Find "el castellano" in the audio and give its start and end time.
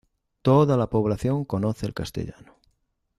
1.85-2.55